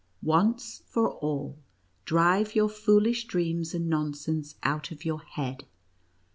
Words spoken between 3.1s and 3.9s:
dreams and